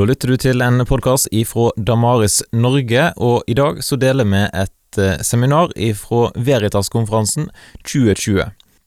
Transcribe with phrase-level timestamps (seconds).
[0.00, 4.38] Da lytter du til en podkast ifra Damaris Norge, og i dag så deler vi
[4.56, 7.50] et eh, seminar ifra Veritas-konferansen
[7.82, 8.46] 2020.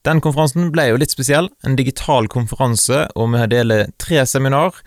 [0.10, 4.80] Den konferansen ble jo litt spesiell, en digital konferanse, og vi deler tre seminar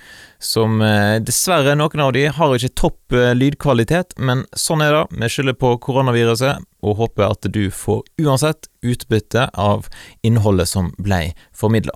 [0.42, 5.04] som eh, dessverre, noen av de har ikke topp eh, lydkvalitet, men sånn er det.
[5.22, 9.86] Vi skylder på koronaviruset, og håper at du får uansett utbytte av
[10.26, 11.94] innholdet som ble formidla.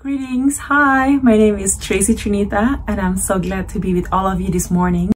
[0.00, 0.56] Greetings.
[0.56, 4.40] Hi, my name is Tracy Trinita, and I'm so glad to be with all of
[4.40, 5.12] you this morning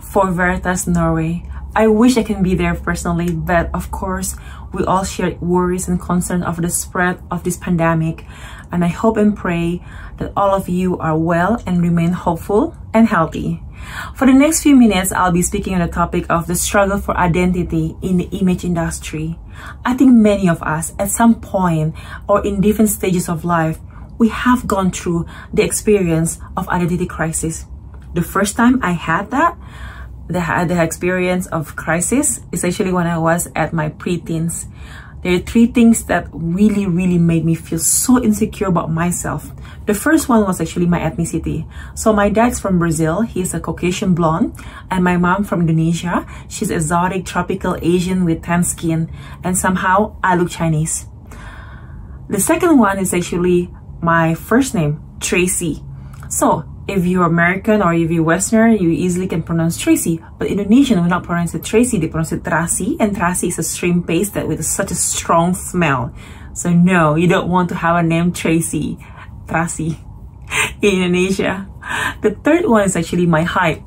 [0.00, 1.42] for Veritas Norway.
[1.74, 4.36] I wish I can be there personally, but of course,
[4.72, 8.24] we all share worries and concern of the spread of this pandemic.
[8.70, 9.84] And I hope and pray
[10.18, 13.64] that all of you are well and remain hopeful and healthy.
[14.14, 17.16] For the next few minutes, I'll be speaking on the topic of the struggle for
[17.16, 19.40] identity in the image industry.
[19.84, 21.94] I think many of us, at some point
[22.28, 23.78] or in different stages of life,
[24.18, 27.66] we have gone through the experience of identity crisis.
[28.14, 29.58] The first time I had that,
[30.28, 34.66] the, had the experience of crisis is actually when I was at my preteens.
[35.22, 39.50] There are three things that really, really made me feel so insecure about myself.
[39.86, 41.66] The first one was actually my ethnicity.
[41.94, 43.22] So my dad's from Brazil.
[43.22, 44.54] He's a Caucasian blonde.
[44.90, 46.26] And my mom from Indonesia.
[46.48, 49.10] She's exotic, tropical Asian with tan skin.
[49.42, 51.06] And somehow I look Chinese.
[52.28, 53.70] The second one is actually
[54.04, 55.82] my first name, Tracy.
[56.28, 60.22] So if you're American or if you're Westerner, you easily can pronounce Tracy.
[60.38, 63.64] But Indonesian will not pronounce it Tracy, they pronounce it Trasi, and Trasi is a
[63.64, 66.14] shrimp paste that with such a strong smell.
[66.52, 68.98] So no, you don't want to have a name Tracy,
[69.46, 69.96] Trasi
[70.82, 71.66] in Indonesia.
[72.20, 73.82] The third one is actually my height.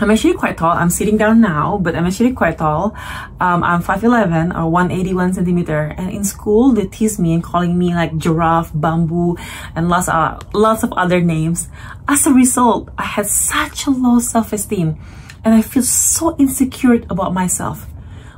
[0.00, 0.72] I'm actually quite tall.
[0.72, 2.94] I'm sitting down now, but I'm actually quite tall.
[3.38, 5.94] Um, I'm 5'11 or 181 centimeter.
[5.98, 9.36] And in school, they tease me and calling me like giraffe, bamboo,
[9.76, 11.68] and lots of, lots of other names.
[12.08, 14.98] As a result, I had such a low self-esteem
[15.44, 17.86] and I feel so insecure about myself.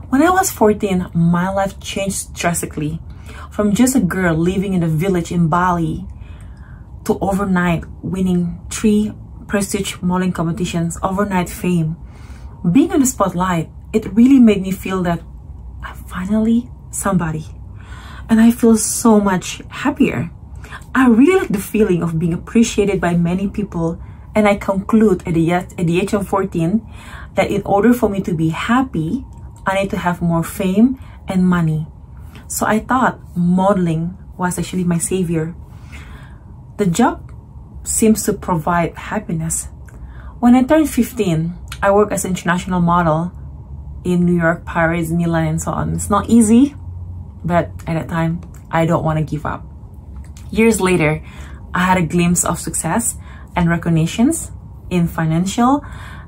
[0.08, 3.00] When I was 14, my life changed drastically.
[3.52, 6.06] From just a girl living in a village in Bali
[7.04, 9.12] to overnight winning three
[9.46, 11.96] prestige modeling competitions, overnight fame.
[12.70, 15.20] Being in the spotlight, it really made me feel that
[15.82, 17.46] I'm finally somebody.
[18.28, 20.30] And I feel so much happier.
[20.94, 24.00] I really like the feeling of being appreciated by many people.
[24.34, 26.86] And I conclude at the, at the age of 14
[27.34, 29.26] that in order for me to be happy,
[29.66, 31.86] I need to have more fame and money.
[32.46, 35.54] So I thought modeling was actually my savior.
[36.76, 37.31] The job
[37.84, 39.68] seems to provide happiness.
[40.40, 43.32] When I turned 15, I worked as an international model
[44.04, 45.94] in New York, Paris, Milan, and so on.
[45.94, 46.74] It's not easy,
[47.44, 48.40] but at that time,
[48.70, 49.64] I don't want to give up.
[50.50, 51.22] Years later,
[51.74, 53.16] I had a glimpse of success
[53.56, 54.50] and recognitions
[54.90, 55.84] in financial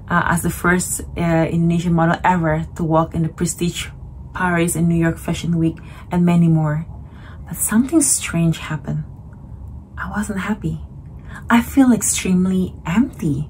[0.08, 3.88] uh, as the first uh, Indonesian model ever to walk in the prestige
[4.34, 5.78] Paris and New York Fashion Week
[6.10, 6.86] and many more.
[7.46, 9.04] But something strange happened.
[9.96, 10.80] I wasn't happy.
[11.50, 13.48] I feel extremely empty.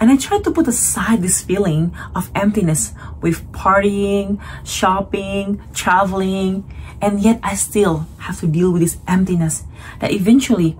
[0.00, 7.20] And I try to put aside this feeling of emptiness with partying, shopping, traveling, and
[7.20, 9.64] yet I still have to deal with this emptiness
[10.00, 10.76] that eventually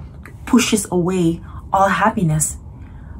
[0.46, 1.40] pushes away
[1.72, 2.58] all happiness.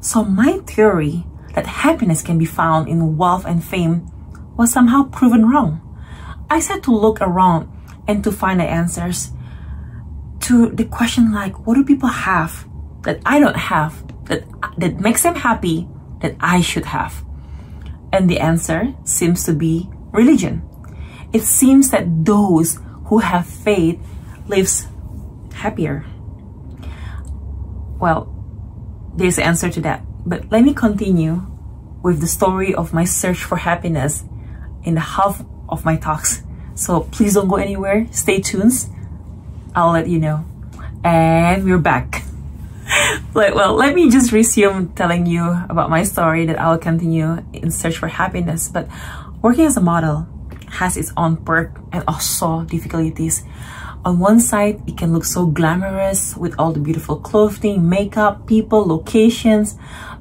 [0.01, 4.09] So my theory that happiness can be found in wealth and fame
[4.55, 5.81] was somehow proven wrong.
[6.49, 7.69] I said to look around
[8.07, 9.31] and to find the answers
[10.41, 12.68] to the question like, what do people have
[13.03, 14.43] that I don't have that
[14.77, 15.87] that makes them happy
[16.21, 17.23] that I should have?
[18.11, 20.63] And the answer seems to be religion.
[21.33, 23.99] It seems that those who have faith
[24.47, 24.87] lives
[25.53, 26.05] happier.
[27.99, 28.33] Well,
[29.15, 30.03] there's an answer to that.
[30.25, 31.45] But let me continue
[32.01, 34.23] with the story of my search for happiness
[34.83, 36.43] in the half of my talks.
[36.75, 38.07] So please don't go anywhere.
[38.11, 38.73] Stay tuned.
[39.75, 40.45] I'll let you know.
[41.03, 42.23] And we're back.
[43.33, 47.43] like, well, let me just resume telling you about my story that I will continue
[47.53, 48.69] in search for happiness.
[48.69, 48.87] But
[49.41, 50.27] working as a model
[50.69, 53.43] has its own perk and also difficulties.
[54.05, 58.85] On one side, it can look so glamorous with all the beautiful clothing, makeup, people,
[58.85, 59.77] locations.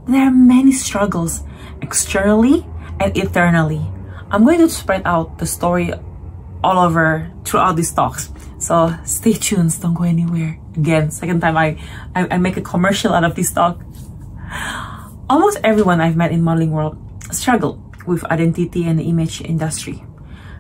[0.06, 1.42] There are many struggles
[1.80, 2.66] externally
[2.98, 3.86] and internally.
[4.30, 5.92] I'm going to spread out the story
[6.62, 8.30] all over throughout these talks.
[8.58, 10.58] So stay tuned, don't go anywhere.
[10.78, 11.76] Again, second time I,
[12.14, 13.82] I, I make a commercial out of this talk.
[15.28, 16.96] Almost everyone I've met in modeling world
[17.32, 20.04] struggle with identity and image industry.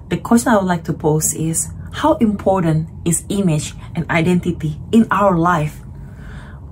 [0.08, 5.06] The question I would like to pose is, how important is image and identity in
[5.10, 5.80] our life?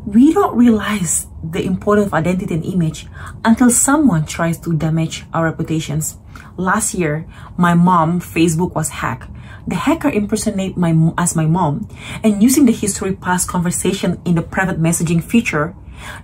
[0.04, 3.06] We don't realize the importance of identity and image
[3.44, 6.18] until someone tries to damage our reputations.
[6.56, 7.26] Last year,
[7.56, 9.30] my mom Facebook was hacked.
[9.66, 11.88] The hacker impersonated my as my mom
[12.22, 15.74] and using the history past conversation in the private messaging feature,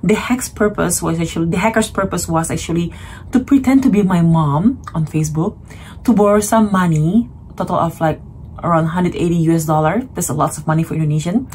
[0.03, 2.93] the hack's purpose was actually the hacker's purpose was actually
[3.33, 5.59] to pretend to be my mom on Facebook,
[6.05, 8.21] to borrow some money, total of like
[8.63, 9.19] around 180
[9.51, 10.03] US dollar.
[10.15, 11.49] That's a lot of money for Indonesian.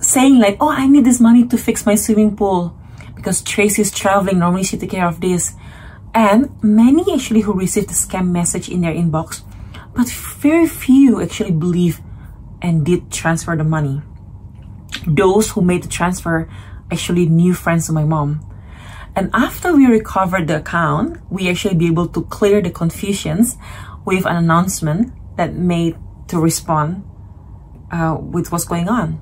[0.00, 2.76] Saying like, oh, I need this money to fix my swimming pool
[3.14, 4.38] because Tracy's traveling.
[4.38, 5.54] Normally she take care of this.
[6.14, 9.42] And many actually who received the scam message in their inbox,
[9.94, 12.00] but very few actually believe
[12.60, 14.02] and did transfer the money.
[15.06, 16.48] Those who made the transfer
[16.90, 18.46] actually new friends of my mom.
[19.14, 23.56] And after we recovered the account, we actually be able to clear the confusions
[24.04, 25.96] with an announcement that made
[26.28, 27.04] to respond
[27.90, 29.20] uh, with what's going on.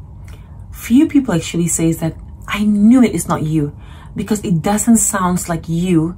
[0.73, 2.17] Few people actually says that
[2.47, 3.77] I knew it is not you
[4.15, 6.17] because it doesn't sound like you,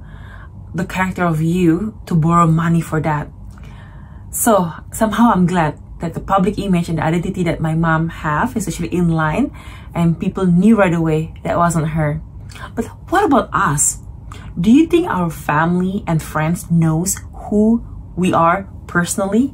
[0.73, 3.29] the character of you, to borrow money for that.
[4.33, 8.57] So somehow I'm glad that the public image and the identity that my mom have
[8.57, 9.53] is actually in line
[9.93, 12.19] and people knew right away that wasn't her.
[12.73, 13.99] But what about us?
[14.59, 17.85] Do you think our family and friends knows who
[18.15, 19.53] we are personally?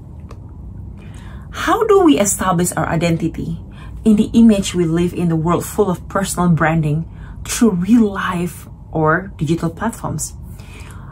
[1.52, 3.60] How do we establish our identity
[4.06, 7.04] in the image we live in the world full of personal branding
[7.44, 10.36] through real life or digital platforms?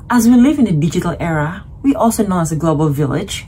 [0.09, 3.45] As we live in the digital era, we also know as a global village,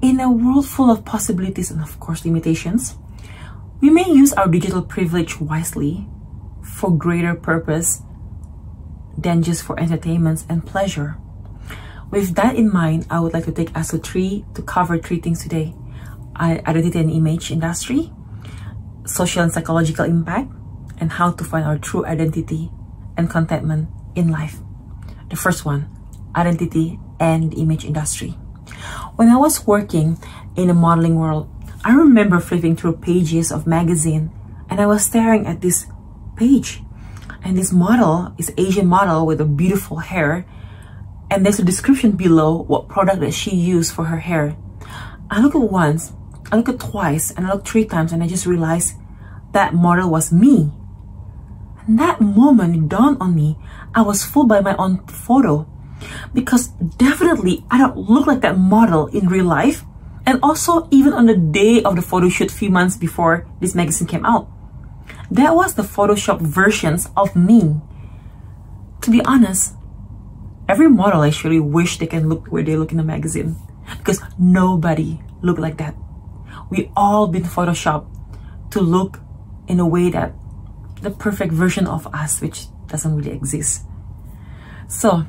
[0.00, 2.96] in a world full of possibilities and of course limitations,
[3.80, 6.06] we may use our digital privilege wisely
[6.62, 8.02] for greater purpose
[9.16, 11.16] than just for entertainment and pleasure.
[12.10, 15.20] With that in mind, I would like to take us to three to cover three
[15.20, 15.74] things today.
[16.40, 18.12] Identity and image industry,
[19.04, 20.50] social and psychological impact,
[20.98, 22.70] and how to find our true identity
[23.16, 24.58] and contentment in life.
[25.30, 25.90] The first one,
[26.36, 28.36] identity and image industry.
[29.18, 30.16] When I was working
[30.54, 31.50] in the modeling world,
[31.84, 34.30] I remember flipping through pages of magazine
[34.70, 35.86] and I was staring at this
[36.36, 36.84] page.
[37.42, 40.46] And this model is Asian model with a beautiful hair.
[41.32, 44.56] And there's a description below what product that she used for her hair.
[45.28, 46.12] I look at once,
[46.52, 48.94] I look at twice, and I look three times, and I just realized
[49.50, 50.70] that model was me.
[51.88, 53.58] And that moment dawned on me,
[53.96, 55.66] I was fooled by my own photo.
[56.32, 56.68] Because
[56.98, 59.84] definitely I don't look like that model in real life.
[60.26, 64.06] And also, even on the day of the photo shoot, few months before this magazine
[64.06, 64.48] came out,
[65.30, 67.80] that was the Photoshop versions of me.
[69.02, 69.74] To be honest,
[70.68, 73.56] every model actually wish they can look where they look in the magazine
[73.98, 75.94] because nobody look like that.
[76.70, 78.08] We all been photoshopped
[78.72, 79.20] to look
[79.66, 80.34] in a way that
[81.00, 83.84] the perfect version of us, which doesn't really exist.
[84.88, 85.26] So,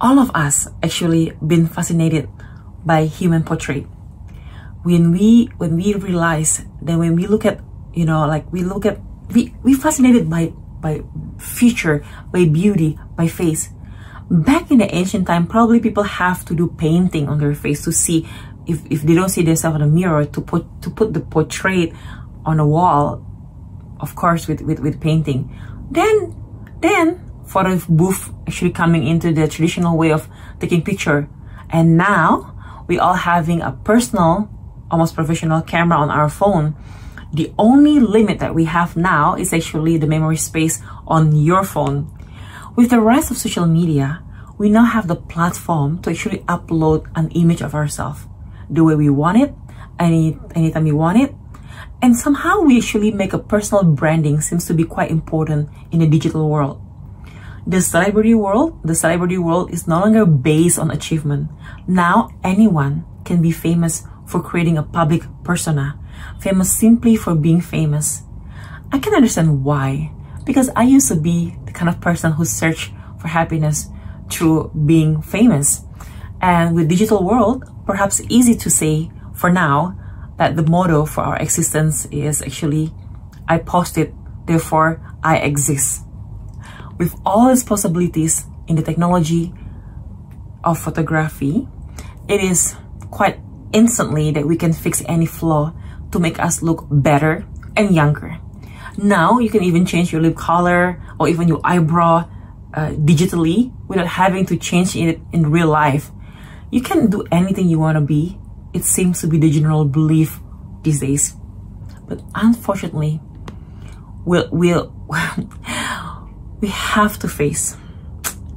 [0.00, 2.28] all of us actually been fascinated
[2.84, 3.84] by human portrait.
[4.82, 7.60] When we when we realize that when we look at
[7.92, 9.00] you know like we look at
[9.34, 11.02] we we fascinated by by
[11.38, 13.70] feature, by beauty, by face.
[14.30, 17.92] Back in the ancient time, probably people have to do painting on their face to
[17.92, 18.28] see
[18.66, 21.92] if, if they don't see themselves in a mirror to put to put the portrait
[22.44, 23.24] on a wall,
[24.00, 25.50] of course with, with, with painting.
[25.90, 26.36] Then
[26.80, 30.28] then photo booth actually coming into the traditional way of
[30.60, 31.28] taking picture.
[31.70, 32.54] And now
[32.86, 34.50] we all having a personal,
[34.90, 36.76] almost professional camera on our phone.
[37.32, 42.12] The only limit that we have now is actually the memory space on your phone.
[42.76, 44.22] With the rise of social media,
[44.56, 48.26] we now have the platform to actually upload an image of ourselves
[48.70, 49.54] the way we want it,
[49.98, 51.34] any anytime we want it.
[52.02, 56.06] And somehow we actually make a personal branding seems to be quite important in the
[56.06, 56.80] digital world.
[57.68, 61.50] The celebrity world, the celebrity world is no longer based on achievement.
[61.86, 66.00] Now anyone can be famous for creating a public persona,
[66.40, 68.22] famous simply for being famous.
[68.90, 70.12] I can understand why,
[70.46, 73.90] because I used to be the kind of person who searched for happiness
[74.30, 75.84] through being famous.
[76.40, 79.94] And with digital world, perhaps easy to say for now
[80.38, 82.94] that the motto for our existence is actually
[83.46, 84.14] I posted,
[84.46, 86.07] therefore I exist
[86.98, 89.54] with all its possibilities in the technology
[90.64, 91.66] of photography,
[92.28, 92.76] it is
[93.10, 93.40] quite
[93.72, 95.72] instantly that we can fix any flaw
[96.12, 98.38] to make us look better and younger.
[98.96, 102.28] Now you can even change your lip color or even your eyebrow
[102.74, 106.10] uh, digitally without having to change it in real life.
[106.70, 108.38] You can do anything you want to be.
[108.74, 110.40] It seems to be the general belief
[110.82, 111.34] these days.
[112.06, 113.20] But unfortunately,
[114.24, 114.92] we'll, we'll
[116.60, 117.76] we have to face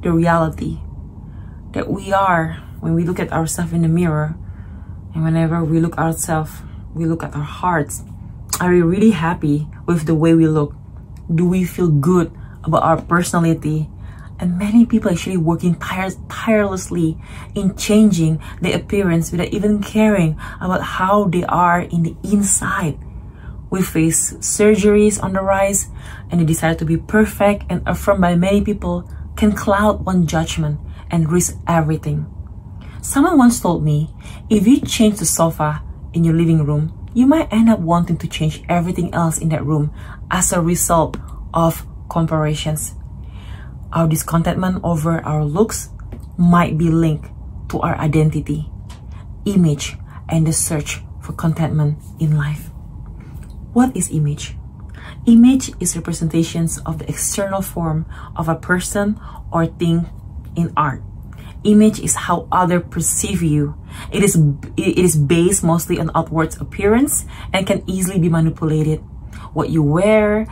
[0.02, 0.80] the reality
[1.72, 4.34] that we are when we look at ourselves in the mirror
[5.14, 6.52] and whenever we look at ourselves
[6.94, 8.02] we look at our hearts.
[8.60, 10.74] Are we really happy with the way we look?
[11.32, 12.30] Do we feel good
[12.64, 13.88] about our personality?
[14.38, 17.16] And many people actually working tire tirelessly
[17.54, 22.98] in changing their appearance without even caring about how they are in the inside
[23.72, 25.88] we face surgeries on the rise
[26.30, 30.78] and the desire to be perfect and affirmed by many people can cloud one judgment
[31.10, 32.26] and risk everything.
[33.00, 34.14] Someone once told me,
[34.50, 38.28] if you change the sofa in your living room, you might end up wanting to
[38.28, 39.90] change everything else in that room
[40.30, 41.16] as a result
[41.54, 42.94] of comparisons.
[43.90, 45.88] Our discontentment over our looks
[46.36, 47.30] might be linked
[47.70, 48.70] to our identity,
[49.46, 49.96] image,
[50.28, 52.71] and the search for contentment in life.
[53.72, 54.56] What is image?
[55.26, 59.18] Image is representations of the external form of a person
[59.50, 60.10] or thing
[60.56, 61.02] in art.
[61.64, 63.74] Image is how others perceive you.
[64.10, 64.36] It is
[64.76, 68.98] it is based mostly on outward appearance and can easily be manipulated.
[69.54, 70.44] What you wear,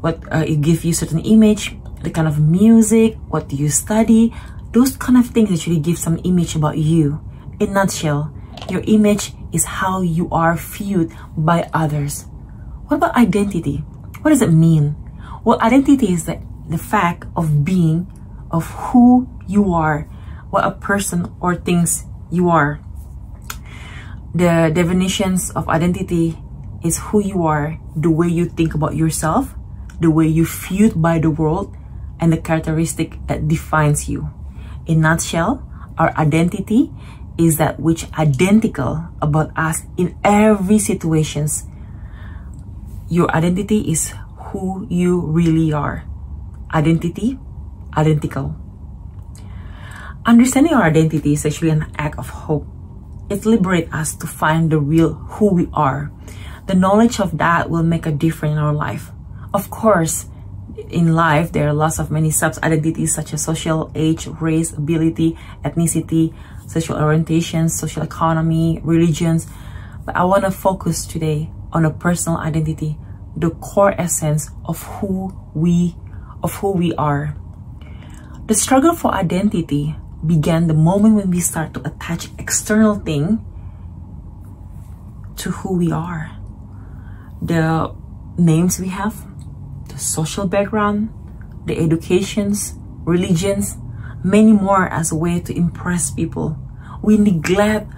[0.00, 4.34] what uh, it gives you certain image, the kind of music, what do you study,
[4.72, 7.18] those kind of things actually give some image about you.
[7.58, 8.30] In nutshell,
[8.68, 12.26] your image is how you are viewed by others.
[12.88, 13.84] What about identity?
[14.22, 14.96] What does it mean?
[15.44, 18.10] Well, identity is the, the fact of being,
[18.50, 20.08] of who you are,
[20.48, 22.80] what a person or things you are.
[24.34, 26.38] The definitions of identity
[26.82, 29.54] is who you are, the way you think about yourself,
[30.00, 31.76] the way you viewed by the world,
[32.18, 34.30] and the characteristic that defines you.
[34.86, 35.62] In nutshell,
[35.98, 36.90] our identity
[37.36, 41.66] is that which identical about us in every situations.
[43.10, 44.12] Your identity is
[44.52, 46.04] who you really are.
[46.74, 47.38] Identity,
[47.96, 48.54] identical.
[50.26, 52.66] Understanding our identity is actually an act of hope.
[53.30, 56.12] It liberates us to find the real who we are.
[56.66, 59.10] The knowledge of that will make a difference in our life.
[59.54, 60.26] Of course,
[60.90, 66.34] in life, there are lots of many sub-identities such as social, age, race, ability, ethnicity,
[66.66, 69.46] sexual orientation, social economy, religions.
[70.04, 72.98] But I want to focus today on a personal identity
[73.38, 75.94] the core essence of who we
[76.42, 77.36] of who we are.
[78.46, 83.44] The struggle for identity began the moment when we start to attach external thing
[85.36, 86.36] to who we are.
[87.40, 87.94] The
[88.36, 89.14] names we have,
[89.88, 91.10] the social background,
[91.66, 93.76] the educations, religions,
[94.24, 96.58] many more as a way to impress people.
[97.02, 97.92] We neglect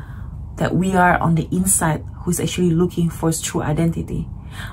[0.56, 4.28] that we are on the inside who's actually looking for his true identity.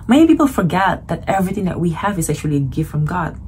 [0.07, 3.39] Many people forget that everything that we have is actually a gift from God.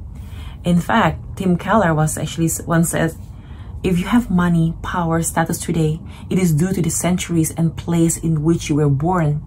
[0.64, 3.16] In fact, Tim Keller was actually once said,
[3.82, 8.18] if you have money, power, status today, it is due to the centuries and place
[8.18, 9.42] in which you were born,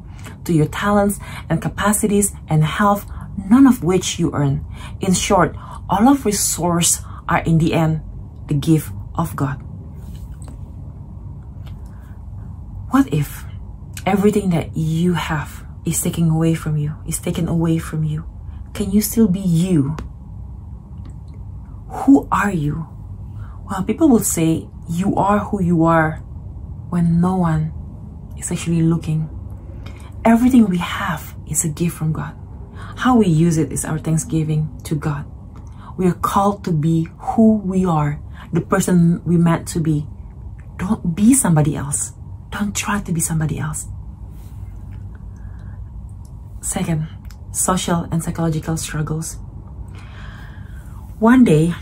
[0.44, 1.18] to your talents
[1.50, 3.06] and capacities and health,
[3.50, 4.64] none of which you earn.
[5.00, 5.54] In short,
[5.88, 8.00] all of resource are in the end
[8.48, 9.60] the gift of God.
[12.90, 13.44] What if
[14.06, 18.24] everything that you have is taken away from you, is taken away from you,
[18.74, 19.96] can you still be you?
[21.88, 22.88] Who are you?
[23.70, 26.16] Well, people will say you are who you are
[26.90, 27.72] when no one
[28.38, 29.28] is actually looking.
[30.24, 32.34] Everything we have is a gift from God.
[32.96, 35.26] How we use it is our thanksgiving to God.
[35.96, 38.20] We are called to be who we are,
[38.52, 40.06] the person we meant to be.
[40.78, 42.12] Don't be somebody else.
[42.52, 43.88] Don't try to be somebody else.
[46.60, 47.08] Second,
[47.50, 49.36] social and psychological struggles.
[51.18, 51.74] One day,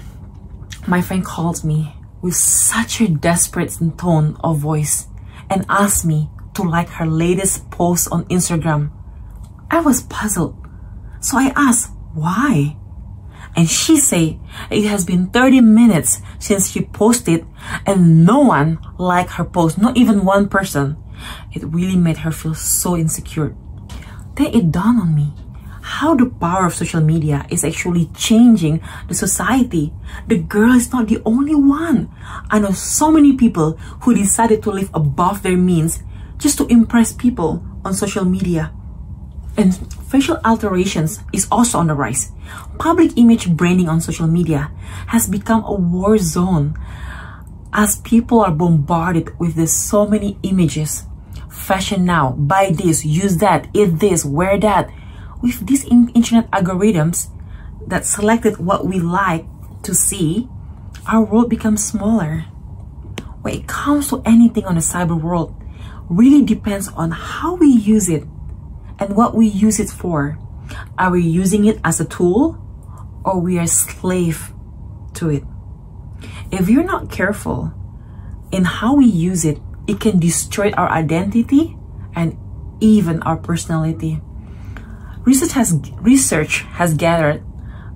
[0.86, 5.08] my friend called me with such a desperate tone of voice
[5.50, 8.90] and asked me to like her latest post on Instagram.
[9.70, 10.56] I was puzzled.
[11.20, 12.76] So I asked, why?
[13.56, 14.38] And she said
[14.70, 17.46] it has been 30 minutes since she posted
[17.86, 20.96] and no one liked her post, not even one person.
[21.52, 23.54] It really made her feel so insecure
[24.40, 25.32] then it dawned on me
[25.82, 29.92] how the power of social media is actually changing the society.
[30.28, 32.10] The girl is not the only one.
[32.50, 36.02] I know so many people who decided to live above their means
[36.38, 38.72] just to impress people on social media.
[39.60, 39.76] And
[40.08, 42.32] facial alterations is also on the rise.
[42.78, 44.72] Public image branding on social media
[45.08, 46.74] has become a war zone
[47.72, 51.04] as people are bombarded with this so many images
[51.50, 54.90] fashion now, buy this, use that, eat this, wear that.
[55.42, 57.28] With these internet algorithms,
[57.86, 59.46] that selected what we like
[59.82, 60.48] to see,
[61.06, 62.40] our world becomes smaller.
[63.42, 65.54] When it comes to anything on the cyber world,
[66.08, 68.24] really depends on how we use it
[69.00, 70.38] and what we use it for.
[70.98, 72.60] Are we using it as a tool
[73.24, 74.52] or we are slave
[75.14, 75.42] to it?
[76.52, 77.72] If you're not careful
[78.52, 81.76] in how we use it, it can destroy our identity
[82.14, 82.36] and
[82.80, 84.20] even our personality.
[85.24, 87.42] Research has research has gathered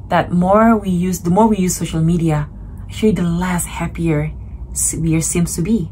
[0.08, 2.48] that more we use the more we use social media,
[2.84, 4.32] actually the less happier
[4.98, 5.90] we seems to be.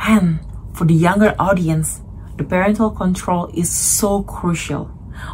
[0.00, 0.40] And
[0.74, 2.00] for the younger audience,
[2.40, 4.86] the parental control is so crucial.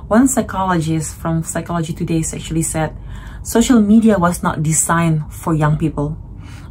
[0.09, 2.97] One psychologist from Psychology Today actually said,
[3.45, 6.19] social media was not designed for young people.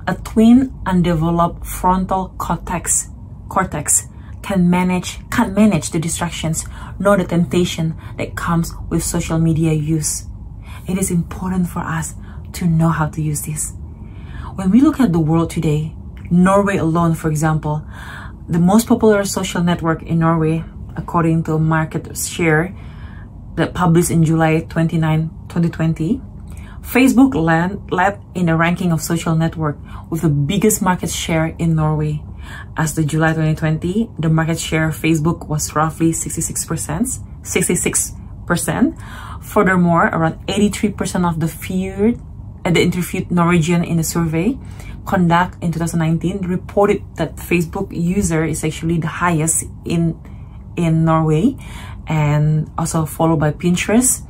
[0.05, 3.07] A twin undeveloped frontal cortex,
[3.47, 4.09] cortex
[4.41, 6.65] can manage, can't manage the distractions
[6.99, 10.25] nor the temptation that comes with social media use.
[10.85, 12.13] It is important for us
[12.51, 13.71] to know how to use this.
[14.55, 15.95] When we look at the world today,
[16.29, 17.85] Norway alone, for example,
[18.47, 20.63] the most popular social network in Norway,
[20.95, 22.75] according to market share
[23.55, 26.21] that published in July 29, 2020,
[26.81, 29.77] Facebook led, led in the ranking of social network
[30.11, 32.21] with the biggest market share in Norway.
[32.77, 39.43] As the July 2020, the market share of Facebook was roughly 66%, 66%.
[39.43, 42.19] Furthermore, around 83% of the feared,
[42.63, 44.57] uh, the interviewed Norwegian in the survey
[45.05, 50.19] conduct in 2019 reported that Facebook user is actually the highest in
[50.75, 51.55] in Norway
[52.07, 54.27] and also followed by Pinterest.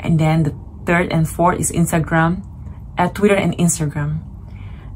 [0.00, 0.54] And then the
[0.86, 2.46] third and fourth is Instagram
[3.00, 4.20] uh, Twitter and Instagram.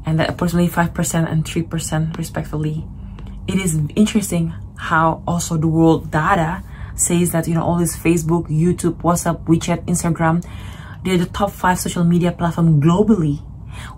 [0.05, 2.85] And that approximately 5% and 3% respectively.
[3.47, 6.63] It is interesting how also the world data
[6.95, 10.45] says that you know all this Facebook YouTube WhatsApp WeChat Instagram
[11.03, 13.41] they're the top five social media platform globally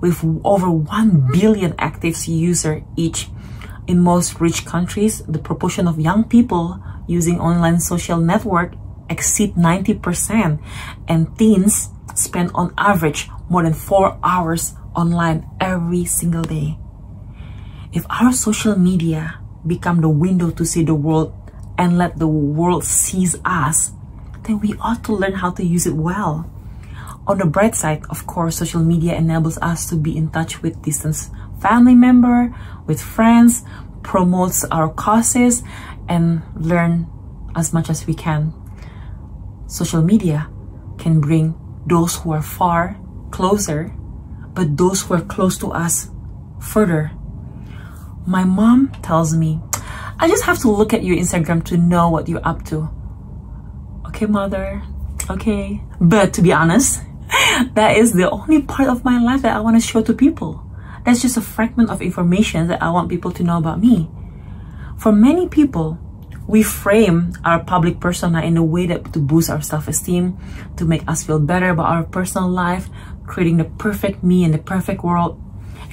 [0.01, 3.29] with over 1 billion active users each.
[3.87, 8.73] In most rich countries, the proportion of young people using online social network
[9.09, 10.59] exceed 90%
[11.07, 16.77] and teens spend on average more than 4 hours online every single day.
[17.93, 21.33] If our social media become the window to see the world
[21.77, 23.91] and let the world sees us,
[24.43, 26.49] then we ought to learn how to use it well.
[27.27, 30.81] On the bright side, of course, social media enables us to be in touch with
[30.81, 31.29] distant
[31.61, 33.63] family member, with friends,
[34.01, 35.61] promotes our causes,
[36.07, 37.05] and learn
[37.53, 38.53] as much as we can.
[39.67, 40.49] Social media
[40.97, 41.53] can bring
[41.85, 42.97] those who are far
[43.31, 43.93] closer,
[44.53, 46.09] but those who are close to us
[46.61, 47.11] further.
[48.25, 49.59] My mom tells me,
[50.17, 52.89] I just have to look at your Instagram to know what you're up to.
[54.07, 54.81] Okay, mother.
[55.29, 55.83] Okay.
[55.99, 57.01] But to be honest,
[57.73, 60.63] that is the only part of my life that I want to show to people.
[61.05, 64.09] That's just a fragment of information that I want people to know about me.
[64.97, 65.97] For many people,
[66.47, 70.37] we frame our public persona in a way that to boost our self-esteem,
[70.77, 72.89] to make us feel better about our personal life,
[73.25, 75.41] creating the perfect me in the perfect world.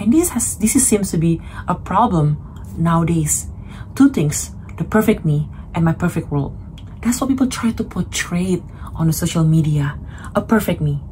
[0.00, 2.38] And this has this seems to be a problem
[2.76, 3.46] nowadays.
[3.94, 6.56] Two things, the perfect me and my perfect world.
[7.02, 8.62] That's what people try to portray
[8.94, 9.98] on the social media.
[10.34, 11.02] A perfect me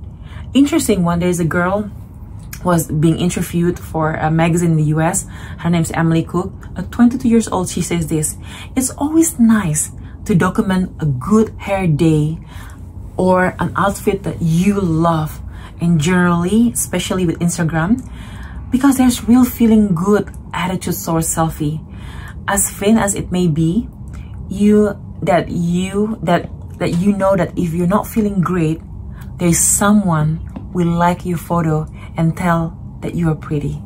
[0.55, 1.19] interesting one.
[1.21, 1.91] There's a girl
[2.65, 5.27] was being interviewed for a magazine in the US.
[5.59, 6.53] Her name's Emily Cook.
[6.77, 8.37] At 22 years old, she says this,
[8.77, 9.91] it's always nice
[10.25, 12.39] to document a good hair day
[13.17, 15.41] or an outfit that you love.
[15.81, 18.09] And generally, especially with Instagram,
[18.71, 21.83] because there's real feeling good attitude source selfie.
[22.47, 23.89] As vain as it may be,
[24.49, 28.81] you that you that that you know that if you're not feeling great,
[29.37, 33.83] there's someone will like your photo and tell that you are pretty.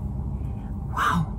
[0.95, 1.33] Wow.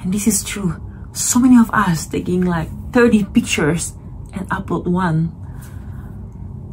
[0.00, 0.80] And this is true.
[1.12, 3.94] So many of us taking like 30 pictures
[4.32, 5.32] and upload one.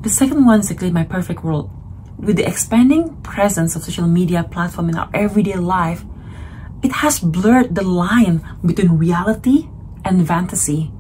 [0.02, 1.70] The second one is actually my perfect world.
[2.18, 6.04] With the expanding presence of social media platform in our everyday life,
[6.84, 9.70] it has blurred the line between reality
[10.04, 10.92] and fantasy.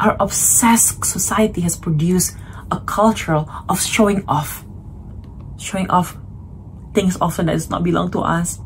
[0.00, 2.36] Our obsessed society has produced
[2.70, 4.65] a culture of showing off
[5.66, 6.16] showing off
[6.94, 8.58] things often that does not belong to us.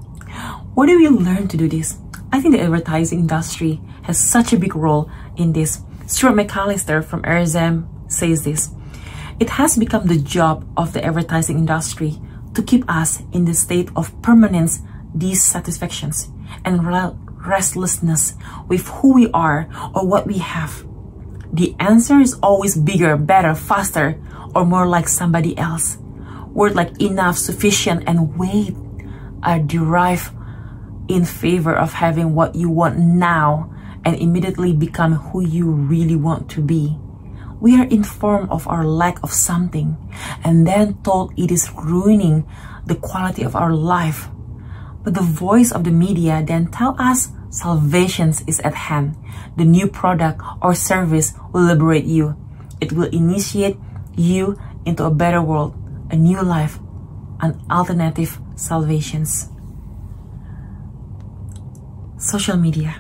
[0.75, 1.99] Where do we learn to do this?
[2.33, 5.81] I think the advertising industry has such a big role in this.
[6.07, 8.71] Stuart McAllister from RZIM says this.
[9.41, 12.21] It has become the job of the advertising industry
[12.55, 14.79] to keep us in the state of permanent
[15.17, 16.31] dissatisfactions
[16.65, 16.87] and
[17.47, 18.35] restlessness
[18.69, 20.85] with who we are or what we have.
[21.53, 24.21] The answer is always bigger, better, faster,
[24.55, 25.99] or more like somebody else
[26.61, 28.77] Words like enough, sufficient, and wait
[29.43, 30.29] are derived
[31.09, 33.73] in favor of having what you want now
[34.05, 36.99] and immediately become who you really want to be.
[37.63, 39.97] We are informed of our lack of something
[40.45, 42.47] and then told it is ruining
[42.85, 44.29] the quality of our life.
[45.03, 49.17] But the voice of the media then tell us salvation is at hand.
[49.57, 52.37] The new product or service will liberate you.
[52.83, 53.79] It will initiate
[54.15, 55.75] you into a better world,
[56.11, 56.79] a new life,
[57.41, 59.49] an alternative salvations.
[62.19, 62.97] Social media.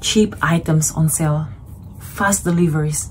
[0.00, 1.48] Cheap items on sale.
[2.00, 3.10] Fast deliveries.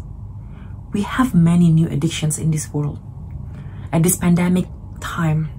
[0.91, 2.99] We have many new addictions in this world.
[3.91, 4.65] At this pandemic
[4.99, 5.49] time,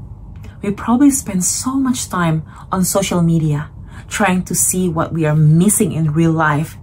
[0.63, 3.71] we probably spend so much time on social media
[4.09, 6.77] trying to see what we are missing in real life.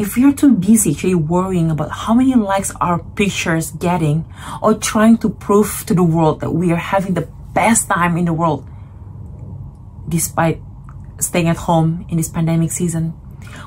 [0.00, 4.24] If you're too busy actually worrying about how many likes our pictures getting
[4.62, 8.24] or trying to prove to the world that we are having the best time in
[8.24, 8.66] the world,
[10.08, 10.62] despite
[11.18, 13.12] staying at home in this pandemic season,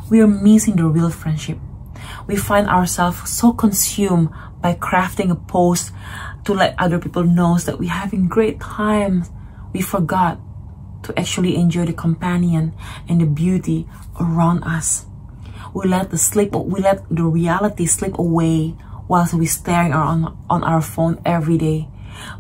[0.10, 1.60] we are missing the real friendship.
[2.26, 5.91] We find ourselves so consumed by crafting a post
[6.46, 9.26] to let other people know that we're having great time.
[9.72, 10.39] We forgot
[11.04, 12.74] to actually enjoy the companion
[13.08, 13.88] and the beauty
[14.19, 15.06] around us.
[15.74, 18.76] We let the slip, we let the reality slip away
[19.08, 21.88] whilst we staring on, on our phone every day.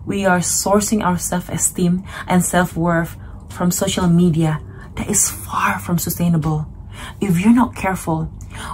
[0.05, 3.17] We are sourcing our self-esteem and self-worth
[3.49, 4.61] from social media
[4.95, 6.67] that is far from sustainable.
[7.19, 8.31] If you're not careful,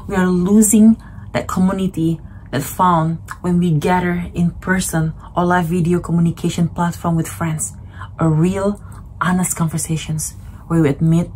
[0.08, 0.98] we are losing
[1.32, 2.19] that community
[2.52, 7.74] that found when we gather in person or live video communication platform with friends.
[8.19, 8.84] A real
[9.22, 10.36] honest conversations
[10.67, 11.30] where we admit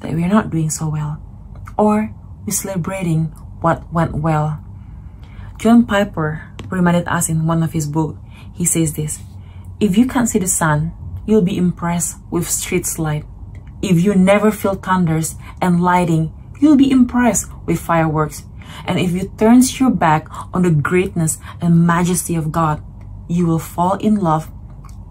[0.00, 1.22] that we are not doing so well
[1.76, 2.14] or
[2.46, 3.26] we're celebrating
[3.60, 4.62] what went well.
[5.58, 8.18] John Piper reminded us in one of his books,
[8.54, 9.20] he says this,
[9.80, 10.92] if you can't see the sun,
[11.26, 13.24] you'll be impressed with streets light.
[13.80, 18.44] If you never feel thunders and lighting, you'll be impressed with fireworks.
[18.86, 22.82] And if you turn your back on the greatness and majesty of God,
[23.28, 24.50] you will fall in love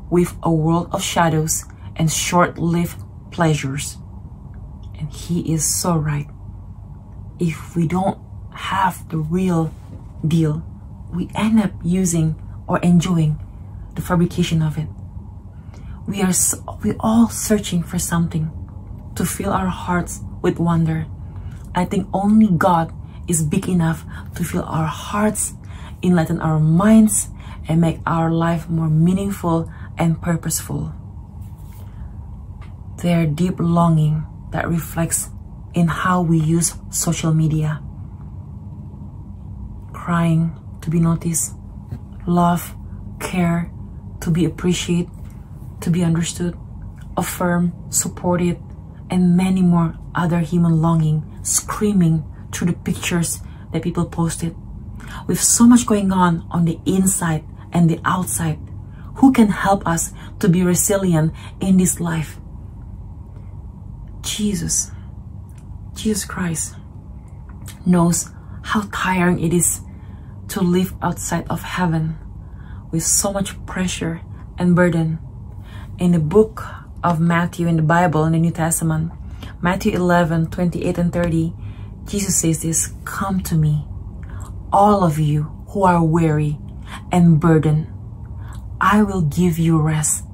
[0.10, 1.66] with a world of shadows
[1.96, 3.98] and short-lived pleasures.
[4.98, 6.28] And he is so right.
[7.42, 8.20] If we don't
[8.54, 9.74] have the real
[10.22, 10.62] deal,
[11.12, 13.42] we end up using or enjoying
[13.96, 14.88] the fabrication of it.
[16.06, 16.32] We are
[16.84, 18.52] we all searching for something
[19.16, 21.08] to fill our hearts with wonder.
[21.74, 22.94] I think only God
[23.28, 25.54] is big enough to fill our hearts,
[26.04, 27.30] enlighten our minds,
[27.68, 29.66] and make our life more meaningful
[29.98, 30.94] and purposeful
[33.02, 35.30] their deep longing that reflects
[35.74, 37.82] in how we use social media.
[39.94, 41.54] Crying to be noticed,
[42.28, 42.76] love,
[43.20, 43.72] care,
[44.22, 45.10] to be appreciated,
[45.82, 46.58] to be understood,
[47.18, 48.60] affirmed, supported,
[49.10, 53.40] and many more other human longing screaming through the pictures
[53.72, 54.56] that people posted.
[55.28, 58.60] With so much going on on the inside and the outside,
[59.16, 62.40] who can help us to be resilient in this life?
[64.22, 64.92] Jesus,
[65.96, 66.76] Jesus Christ,
[67.86, 68.30] knows
[68.64, 69.82] how tiring it is
[70.50, 72.18] to live outside of heaven
[72.92, 74.22] with so much pressure
[74.58, 75.20] and burden.
[75.98, 76.64] In the book
[77.04, 79.12] of Matthew in the Bible in the New Testament,
[79.62, 81.54] Matthew 11, 28 and 30,
[82.06, 83.86] Jesus says this, Come to me,
[84.72, 86.58] all of you who are weary
[87.12, 87.88] and burdened.
[88.80, 90.26] I will give you rest.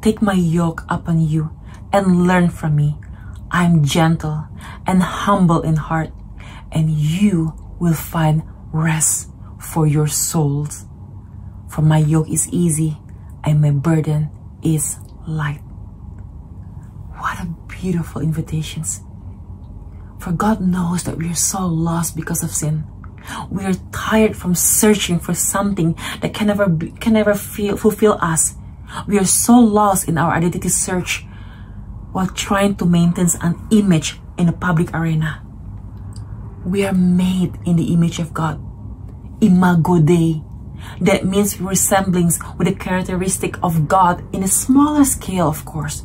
[0.00, 1.50] Take my yoke upon you
[1.92, 2.96] and learn from me,
[3.50, 4.46] I'm gentle
[4.86, 6.10] and humble in heart,
[6.70, 10.84] and you will find rest for your souls.
[11.68, 12.98] For my yoke is easy
[13.44, 14.30] and my burden
[14.62, 15.60] is light.
[17.18, 19.00] What a beautiful invitations.
[20.18, 22.84] For God knows that we are so lost because of sin.
[23.50, 28.18] We are tired from searching for something that can never be, can never feel, fulfill
[28.20, 28.54] us.
[29.06, 31.26] We are so lost in our identity search
[32.18, 35.40] while trying to maintain an image in a public arena.
[36.66, 38.58] We are made in the image of God.
[39.40, 40.42] Imago Dei.
[41.00, 46.02] That means resemblance with the characteristic of God in a smaller scale, of course.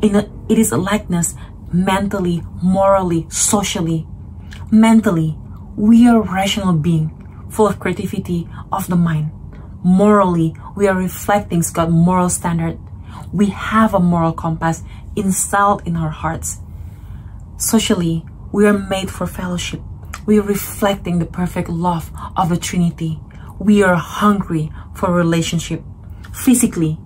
[0.00, 1.34] In a, it is a likeness
[1.72, 4.06] mentally, morally, socially.
[4.70, 5.36] Mentally,
[5.74, 7.10] we are rational being,
[7.50, 9.32] full of creativity of the mind.
[9.82, 12.78] Morally, we are reflecting God's moral standard.
[13.32, 14.82] We have a moral compass
[15.16, 16.58] installed in our hearts.
[17.56, 19.80] Socially, we are made for fellowship.
[20.26, 23.20] We are reflecting the perfect love of the Trinity.
[23.58, 25.82] We are hungry for relationship.
[26.32, 26.98] physically.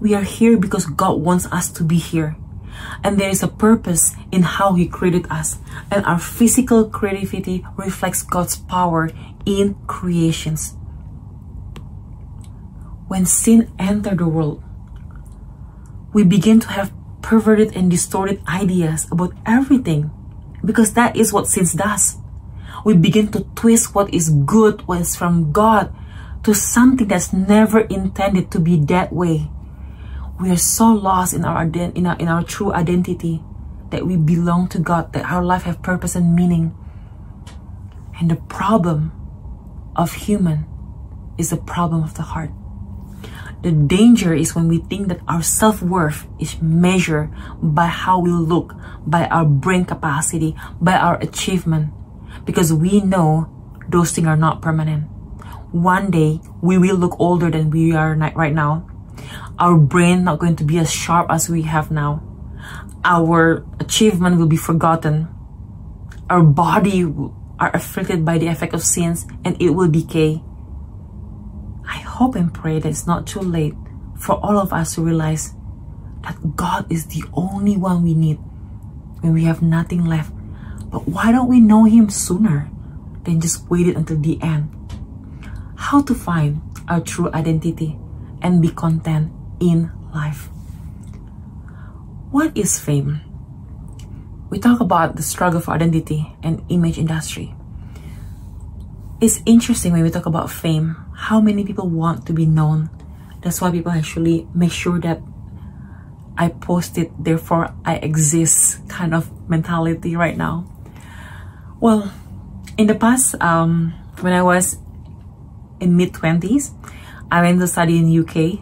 [0.00, 2.36] We are here because God wants us to be here.
[3.02, 5.58] And there is a purpose in how He created us.
[5.90, 9.10] And our physical creativity reflects God's power
[9.46, 10.76] in creations.
[13.08, 14.62] When sin entered the world,
[16.12, 16.92] we begin to have
[17.24, 20.12] perverted and distorted ideas about everything
[20.62, 22.18] because that is what sin does.
[22.84, 25.88] We begin to twist what is good, what is from God,
[26.44, 29.48] to something that's never intended to be that way.
[30.38, 33.42] We are so lost in our, in our in our true identity
[33.88, 36.76] that we belong to God, that our life have purpose and meaning.
[38.20, 39.12] And the problem
[39.96, 40.66] of human
[41.38, 42.50] is the problem of the heart.
[43.64, 47.32] The danger is when we think that our self-worth is measured
[47.64, 48.76] by how we look,
[49.08, 51.88] by our brain capacity, by our achievement.
[52.44, 53.48] Because we know
[53.88, 55.08] those things are not permanent.
[55.72, 58.84] One day, we will look older than we are right now.
[59.58, 62.20] Our brain not going to be as sharp as we have now.
[63.02, 65.28] Our achievement will be forgotten.
[66.28, 67.08] Our body
[67.58, 70.42] are afflicted by the effect of sins and it will decay.
[71.86, 73.74] I hope and pray that it's not too late
[74.18, 75.54] for all of us to realize
[76.22, 78.36] that God is the only one we need
[79.20, 80.32] when we have nothing left.
[80.90, 82.70] But why don't we know Him sooner
[83.24, 84.70] than just wait it until the end?
[85.76, 87.98] How to find our true identity
[88.42, 90.48] and be content in life.
[92.30, 93.20] What is fame?
[94.50, 97.54] We talk about the struggle for identity and image industry.
[99.20, 102.90] It's interesting when we talk about fame, how many people want to be known.
[103.42, 105.20] That's why people actually make sure that
[106.36, 110.66] I post it, therefore I exist kind of mentality right now.
[111.80, 112.12] Well,
[112.76, 114.78] in the past, um, when I was
[115.80, 116.72] in mid 20s,
[117.30, 118.60] I went to study in UK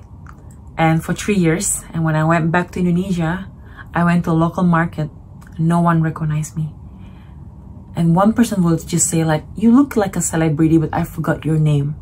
[0.76, 1.84] and for three years.
[1.92, 3.48] And when I went back to Indonesia,
[3.94, 5.10] I went to a local market.
[5.58, 6.74] No one recognized me.
[7.94, 11.44] And one person will just say like, you look like a celebrity, but I forgot
[11.44, 11.96] your name.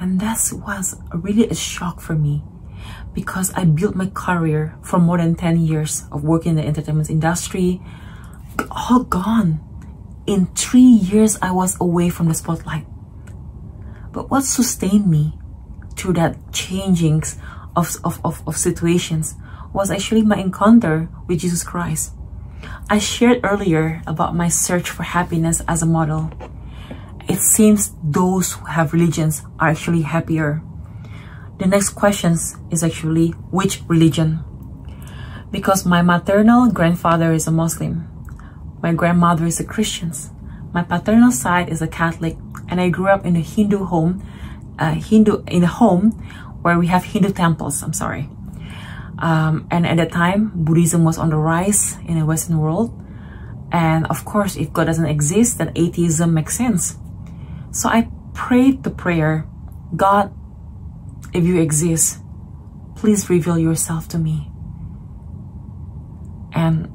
[0.00, 2.44] And that was really a shock for me
[3.14, 7.10] because I built my career for more than 10 years of working in the entertainment
[7.10, 7.82] industry,
[8.70, 9.60] all gone.
[10.26, 12.86] In three years, I was away from the spotlight.
[14.12, 15.38] But what sustained me
[15.96, 17.36] through that changings
[17.74, 19.34] of, of, of, of situations
[19.72, 22.12] was actually my encounter with Jesus Christ.
[22.90, 26.30] I shared earlier about my search for happiness as a model.
[27.28, 30.62] It seems those who have religions are actually happier.
[31.58, 32.32] The next question
[32.70, 34.40] is actually which religion?
[35.50, 38.08] Because my maternal grandfather is a Muslim,
[38.82, 40.12] my grandmother is a Christian,
[40.72, 42.36] my paternal side is a Catholic,
[42.68, 44.22] and I grew up in a Hindu home,
[44.78, 46.12] uh, Hindu in a home
[46.62, 47.82] where we have Hindu temples.
[47.82, 48.28] I'm sorry.
[49.18, 52.94] Um, and at that time, Buddhism was on the rise in the Western world.
[53.72, 56.96] And of course, if God doesn't exist, then atheism makes sense.
[57.70, 59.46] So I prayed the prayer,
[59.94, 60.32] God,
[61.32, 62.18] if you exist,
[62.96, 64.50] please reveal yourself to me.
[66.52, 66.90] And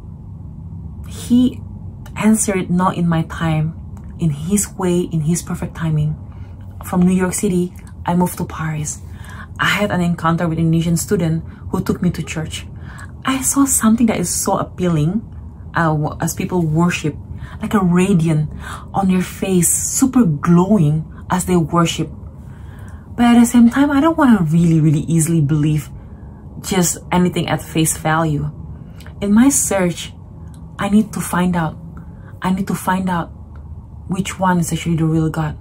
[1.07, 1.61] he
[2.15, 3.79] answered not in my time,
[4.19, 6.15] in his way, in his perfect timing.
[6.85, 7.73] From New York City,
[8.05, 9.01] I moved to Paris.
[9.59, 12.65] I had an encounter with an Indonesian student who took me to church.
[13.25, 15.21] I saw something that is so appealing
[15.75, 17.15] uh, as people worship,
[17.63, 18.51] like a radiant
[18.93, 22.11] on their face, super glowing as they worship.
[23.15, 25.89] But at the same time, I don't want to really, really easily believe
[26.61, 28.51] just anything at face value.
[29.21, 30.11] In my search,
[30.77, 31.79] I need to find out.
[32.41, 33.31] I need to find out
[34.11, 35.57] which one is actually the real God.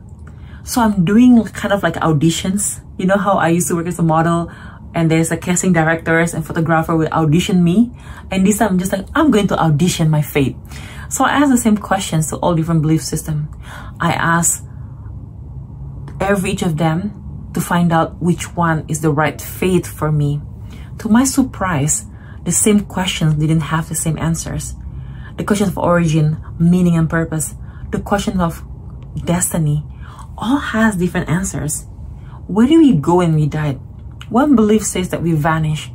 [0.65, 2.83] So I'm doing kind of like auditions.
[2.99, 4.51] You know how I used to work as a model
[4.95, 7.93] and there's a casting directors and photographer will audition me.
[8.31, 10.57] And this time I'm just like, I'm going to audition my fate.
[11.13, 13.55] So I ask the same questions to all different belief system.
[14.01, 14.65] I ask
[16.19, 20.41] every each of them to find out which one is the right faith for me.
[21.01, 22.07] To my surprise,
[22.47, 24.73] the same questions didn't have the same answers.
[25.37, 27.57] The question of origin, meaning and purpose,
[27.91, 28.65] the question of
[29.27, 29.85] destiny,
[30.39, 31.85] all has different answers.
[32.47, 33.75] Where do we go when we die?
[34.31, 35.91] One belief says that we vanish,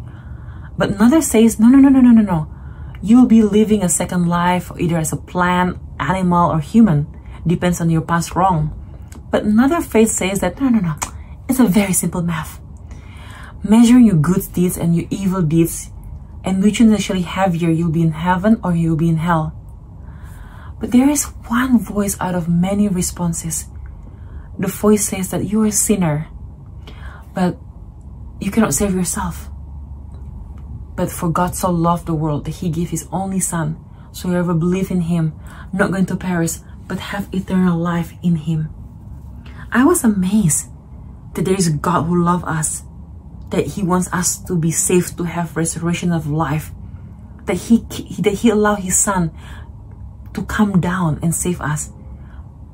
[0.77, 2.56] but another says, no, no, no, no, no, no, no.
[3.01, 7.07] You'll be living a second life either as a plant, animal, or human.
[7.45, 8.73] Depends on your past wrong.
[9.31, 10.95] But another faith says that, no, no, no.
[11.49, 12.59] It's a very simple math.
[13.63, 15.91] Measuring your good deeds and your evil deeds,
[16.43, 19.53] and which one is actually heavier, you'll be in heaven or you'll be in hell.
[20.79, 23.67] But there is one voice out of many responses
[24.59, 26.27] the voice says that you're a sinner.
[27.33, 27.57] But
[28.39, 29.49] you cannot save yourself.
[30.97, 33.77] But for God so loved the world that he gave his only son,
[34.11, 35.33] so whoever believes in him,
[35.71, 36.57] not going to perish,
[36.87, 38.69] but have eternal life in him.
[39.71, 40.69] I was amazed
[41.35, 42.83] that there is a God who loves us,
[43.51, 46.71] that he wants us to be saved, to have restoration of life,
[47.45, 47.85] that he,
[48.19, 49.31] that he allowed his son
[50.33, 51.91] to come down and save us,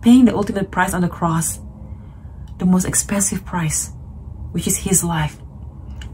[0.02, 1.60] paying the ultimate price on the cross,
[2.58, 3.92] the most expensive price,
[4.54, 5.42] which is his life.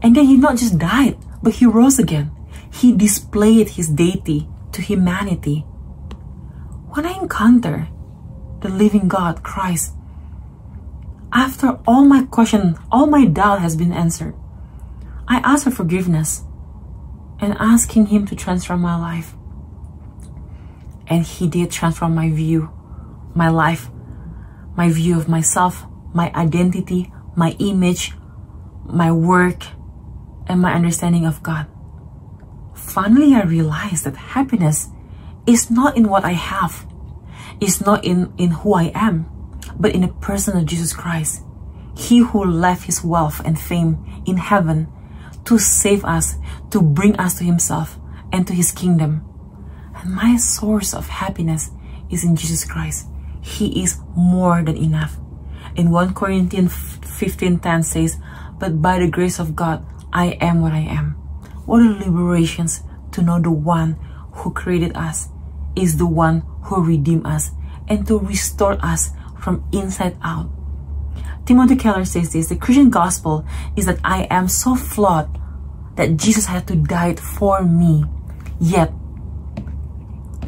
[0.02, 2.30] And then he not just died, but he rose again.
[2.72, 5.60] He displayed his deity to humanity.
[6.90, 7.88] When I encounter
[8.60, 9.94] the living God, Christ,
[11.32, 14.34] after all my question, all my doubt has been answered,
[15.28, 16.42] I ask for forgiveness
[17.40, 19.34] and asking him to transform my life.
[21.06, 22.70] And he did transform my view,
[23.34, 23.90] my life,
[24.76, 28.12] my view of myself, my identity, my image,
[28.84, 29.64] my work,
[30.46, 31.66] and my understanding of God.
[32.74, 34.88] Finally, I realized that happiness
[35.46, 36.86] is not in what I have,
[37.60, 39.26] it's not in, in who I am,
[39.78, 41.42] but in the person of Jesus Christ.
[41.96, 44.88] He who left his wealth and fame in heaven
[45.44, 46.36] to save us,
[46.70, 47.98] to bring us to himself
[48.32, 49.24] and to his kingdom.
[49.96, 51.70] And my source of happiness
[52.10, 53.06] is in Jesus Christ.
[53.40, 55.18] He is more than enough.
[55.76, 56.72] In 1 Corinthians
[57.02, 58.18] 15:10 says,
[58.58, 61.16] "But by the grace of God, I am what I am."
[61.66, 63.96] What a liberations to know the one
[64.32, 65.28] who created us
[65.76, 67.52] is the one who redeemed us
[67.88, 70.50] and to restore us from inside out.
[71.46, 73.44] Timothy Keller says this, the Christian gospel
[73.74, 75.38] is that I am so flawed
[75.96, 78.04] that Jesus had to die for me,
[78.60, 78.92] yet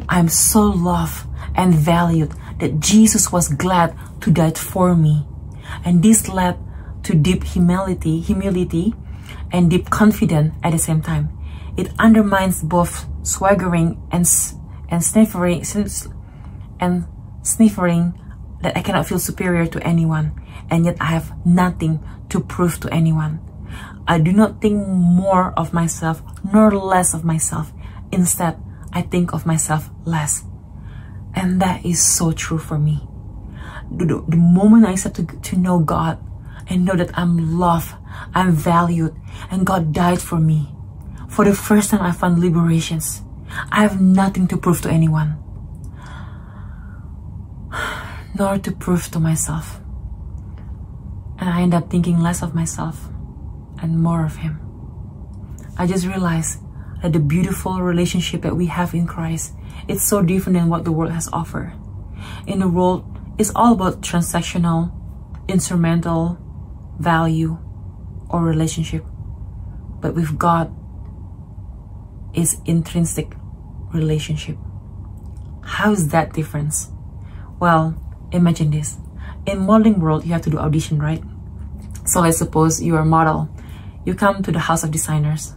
[0.07, 5.27] I'm so loved and valued that Jesus was glad to die for me.
[5.83, 6.57] And this led
[7.03, 8.95] to deep humility, humility
[9.53, 11.29] and deep confidence at the same time.
[11.77, 14.27] It undermines both swaggering and
[14.89, 15.63] and sniffering
[16.79, 17.05] and
[17.43, 18.19] sniffering
[18.61, 20.33] that I cannot feel superior to anyone,
[20.69, 23.39] and yet I have nothing to prove to anyone.
[24.07, 27.71] I do not think more of myself nor less of myself.
[28.11, 28.57] Instead,
[28.91, 30.43] I think of myself less.
[31.33, 33.07] And that is so true for me.
[33.91, 36.19] The, the moment I start to, to know God
[36.67, 37.93] and know that I'm loved,
[38.33, 39.15] I'm valued,
[39.51, 40.73] and God died for me,
[41.29, 43.21] for the first time I found liberations.
[43.71, 45.37] I have nothing to prove to anyone,
[48.37, 49.79] nor to prove to myself.
[51.39, 53.09] And I end up thinking less of myself
[53.81, 54.59] and more of Him.
[55.77, 56.59] I just realized
[57.01, 59.53] that the beautiful relationship that we have in Christ
[59.87, 61.73] it's so different than what the world has offered.
[62.47, 63.05] In the world,
[63.37, 64.91] it's all about transactional,
[65.47, 66.37] instrumental,
[66.99, 67.57] value,
[68.29, 69.05] or relationship.
[70.01, 70.73] But with God,
[72.33, 73.33] is intrinsic
[73.93, 74.57] relationship.
[75.63, 76.89] How is that difference?
[77.59, 77.95] Well,
[78.31, 78.97] imagine this.
[79.45, 81.23] In modeling world, you have to do audition, right?
[82.05, 83.49] So let's suppose you're a model.
[84.05, 85.53] You come to the house of designers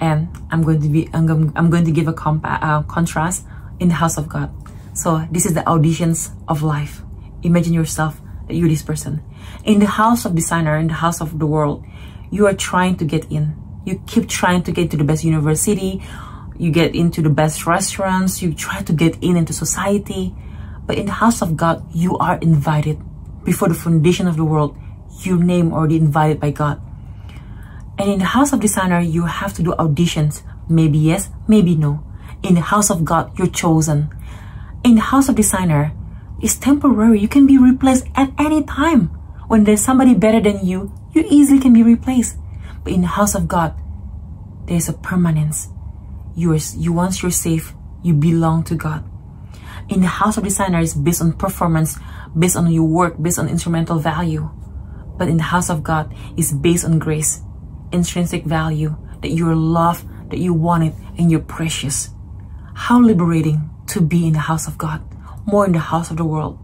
[0.00, 3.44] and I'm going to be I'm going, to give a compa- uh, contrast
[3.80, 4.50] in the house of God.
[4.94, 7.02] So this is the auditions of life.
[7.42, 9.22] Imagine yourself that you're this person.
[9.64, 11.84] In the house of designer, in the house of the world,
[12.30, 13.56] you are trying to get in.
[13.84, 16.02] You keep trying to get to the best university.
[16.58, 18.42] You get into the best restaurants.
[18.42, 20.34] You try to get in into society.
[20.86, 23.00] But in the house of God, you are invited.
[23.44, 24.76] Before the foundation of the world,
[25.22, 26.80] your name already invited by God.
[27.98, 30.42] And in the house of designer, you have to do auditions.
[30.68, 32.04] Maybe yes, maybe no.
[32.42, 34.10] In the house of God, you're chosen.
[34.84, 35.92] In the house of designer,
[36.40, 37.20] it's temporary.
[37.20, 39.17] You can be replaced at any time.
[39.48, 42.36] When there's somebody better than you, you easily can be replaced.
[42.84, 43.74] But in the house of God,
[44.66, 45.68] there's a permanence.
[46.36, 49.04] You, are, you once you're safe, you belong to God.
[49.88, 51.98] In the house of designer, it's based on performance,
[52.38, 54.50] based on your work, based on instrumental value.
[55.16, 57.42] But in the house of God, it's based on grace
[57.92, 62.10] intrinsic value, that you're loved, that you want it, and you're precious.
[62.74, 65.02] How liberating to be in the house of God,
[65.46, 66.58] more in the house of the world,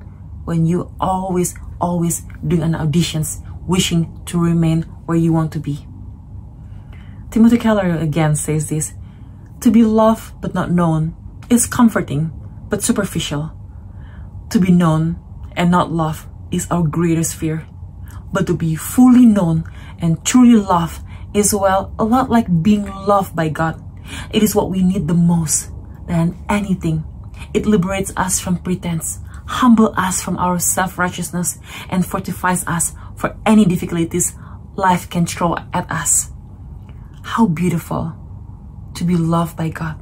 [0.45, 5.87] when you always, always doing an auditions, wishing to remain where you want to be.
[7.31, 8.95] Timothy Keller again says this,
[9.61, 11.16] to be loved but not known
[11.51, 12.31] is comforting
[12.68, 13.53] but superficial.
[14.51, 15.18] To be known
[15.57, 17.66] and not loved is our greatest fear.
[18.33, 19.64] But to be fully known
[19.99, 21.03] and truly loved
[21.35, 23.83] is, well, a lot like being loved by God.
[24.33, 25.70] It is what we need the most
[26.07, 27.05] than anything.
[27.53, 33.64] It liberates us from pretense, humble us from our self-righteousness, and fortifies us for any
[33.64, 34.34] difficulties
[34.76, 36.30] life can throw at us.
[37.22, 38.14] How beautiful
[38.95, 40.01] to be loved by God.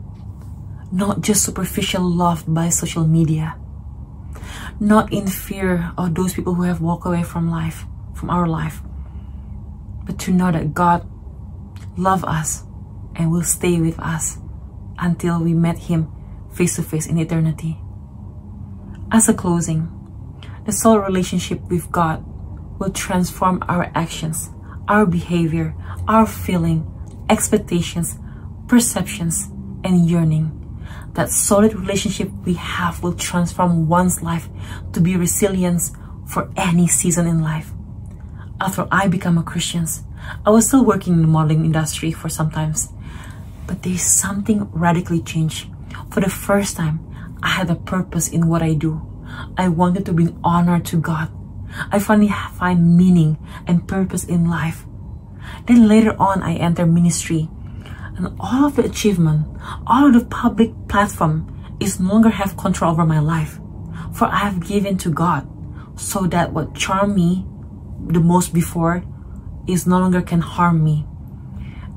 [0.92, 3.56] Not just superficial love by social media.
[4.80, 7.84] Not in fear of those people who have walked away from life,
[8.14, 8.82] from our life.
[10.04, 11.06] But to know that God
[11.96, 12.64] loves us
[13.14, 14.38] and will stay with us
[14.98, 16.10] until we met Him
[16.52, 17.81] face to face in eternity.
[19.14, 19.90] As a closing,
[20.64, 22.24] the soul relationship with God
[22.78, 24.48] will transform our actions,
[24.88, 25.74] our behavior,
[26.08, 26.90] our feeling,
[27.28, 28.18] expectations,
[28.68, 29.50] perceptions,
[29.84, 30.58] and yearning.
[31.12, 34.48] That solid relationship we have will transform one's life
[34.94, 35.92] to be resilience
[36.26, 37.70] for any season in life.
[38.62, 39.86] After I became a Christian,
[40.46, 42.88] I was still working in the modeling industry for some times,
[43.66, 45.68] but there's something radically changed.
[46.10, 47.11] For the first time,
[47.42, 49.00] I had a purpose in what I do.
[49.56, 51.30] I wanted to bring honor to God.
[51.90, 54.84] I finally find meaning and purpose in life.
[55.66, 57.48] Then later on, I enter ministry.
[58.16, 59.46] And all of the achievement,
[59.86, 61.48] all of the public platform
[61.80, 63.58] is no longer have control over my life.
[64.12, 65.48] For I have given to God
[65.96, 67.46] so that what charmed me
[68.06, 69.04] the most before
[69.66, 71.06] is no longer can harm me.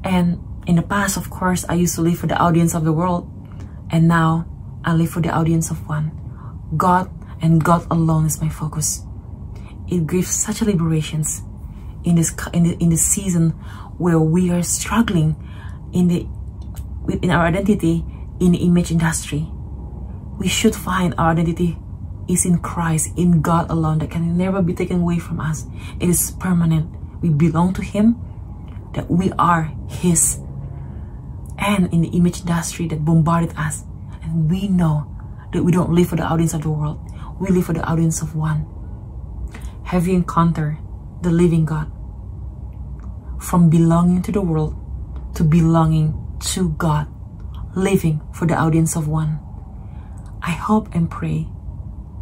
[0.03, 2.93] And in the past, of course, I used to live for the audience of the
[2.93, 3.29] world.
[3.91, 4.47] And now
[4.86, 6.11] I live for the audience of one.
[6.77, 7.09] God
[7.41, 9.03] and God alone is my focus.
[9.88, 11.41] It gives such a liberations
[12.03, 13.49] in this in the, in the season
[13.97, 15.36] where we are struggling
[15.91, 16.27] in the
[17.21, 18.05] in our identity
[18.39, 19.49] in the image industry.
[20.38, 21.77] We should find our identity
[22.27, 25.65] is in Christ, in God alone, that can never be taken away from us.
[25.99, 26.89] It is permanent.
[27.21, 28.15] We belong to Him,
[28.93, 30.39] that we are His.
[31.57, 33.83] And in the image industry that bombarded us,
[34.36, 35.11] we know
[35.53, 36.99] that we don't live for the audience of the world,
[37.39, 38.67] we live for the audience of one.
[39.86, 40.77] Have you encountered
[41.21, 41.91] the living God?
[43.39, 44.75] From belonging to the world
[45.36, 47.07] to belonging to God,
[47.75, 49.39] living for the audience of one.
[50.41, 51.47] I hope and pray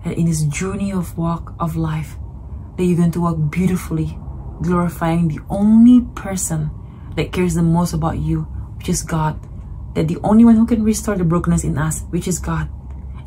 [0.03, 2.17] that in this journey of walk of life,
[2.75, 4.17] that you're going to walk beautifully,
[4.61, 6.71] glorifying the only person
[7.15, 8.41] that cares the most about you,
[8.77, 9.39] which is God.
[9.95, 12.69] That the only one who can restore the brokenness in us, which is God.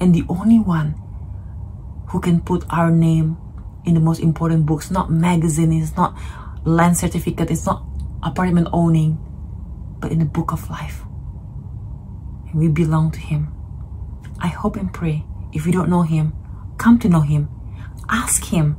[0.01, 0.95] And the only one
[2.09, 3.37] who can put our name
[3.85, 6.17] in the most important books, not magazine, it's not
[6.65, 7.85] land certificate, it's not
[8.23, 9.19] apartment owning,
[10.01, 11.03] but in the book of life.
[12.49, 13.53] And we belong to Him.
[14.41, 16.35] I hope and pray if you don't know Him,
[16.79, 17.49] come to know Him.
[18.09, 18.77] Ask Him.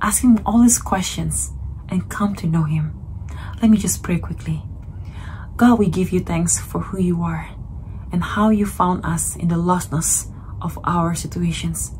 [0.00, 1.52] Ask Him all these questions
[1.88, 2.98] and come to know Him.
[3.60, 4.62] Let me just pray quickly.
[5.56, 7.48] God, we give you thanks for who you are
[8.12, 10.30] and how you found us in the lostness
[10.60, 11.92] of our situations.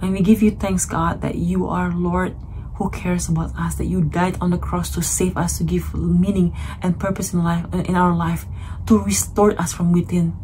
[0.00, 2.34] And we give you thanks, God, that you are Lord
[2.76, 5.94] who cares about us, that you died on the cross to save us, to give
[5.94, 8.46] meaning and purpose in life in our life,
[8.86, 10.34] to restore us from within.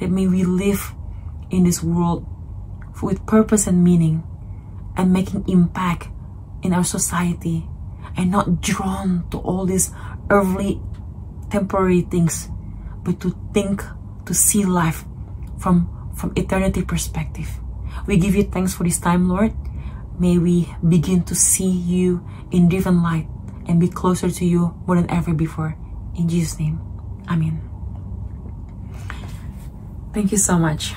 [0.00, 0.94] That may we live
[1.50, 2.26] in this world
[3.02, 4.24] with purpose and meaning
[4.96, 6.08] and making impact
[6.62, 7.68] in our society
[8.16, 9.92] and not drawn to all these
[10.30, 10.80] earthly
[11.52, 12.48] temporary things
[13.04, 13.84] but to think
[14.24, 15.04] to see life
[15.60, 15.84] from
[16.16, 17.60] from eternity perspective.
[18.08, 19.52] We give you thanks for this time lord.
[20.16, 23.28] May we begin to see you in different light
[23.68, 25.76] and be closer to you more than ever before.
[26.16, 26.80] In jesus name
[27.28, 27.60] amen.
[30.16, 30.96] Thank you so much